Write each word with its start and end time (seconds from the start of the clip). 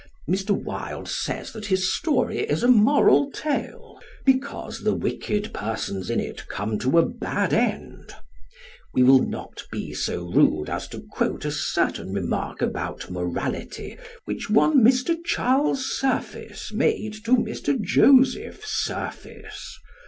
Mr. 0.27 0.49
Wilde 0.49 1.07
says 1.07 1.51
that 1.53 1.67
his 1.67 1.93
story 1.95 2.39
is 2.39 2.63
a 2.63 2.67
moral 2.67 3.29
tale, 3.31 3.99
because 4.25 4.79
the 4.79 4.95
wicked 4.95 5.53
persons 5.53 6.09
in 6.09 6.19
it 6.19 6.47
come 6.47 6.79
to 6.79 6.97
a 6.97 7.05
bad 7.07 7.53
end. 7.53 8.11
We 8.95 9.03
will 9.03 9.21
not 9.21 9.63
be 9.71 9.93
so 9.93 10.25
rude 10.27 10.71
as 10.71 10.87
to 10.87 11.01
quote 11.11 11.45
a 11.45 11.51
certain 11.51 12.13
remark 12.13 12.63
about 12.63 13.11
morality 13.11 13.95
which 14.25 14.49
one 14.49 14.79
Mr. 14.83 15.15
Charles 15.23 15.95
Surface 15.95 16.73
made 16.73 17.13
to 17.25 17.33
Mr. 17.37 17.79
Joseph 17.79 18.65
Surface. 18.65 19.77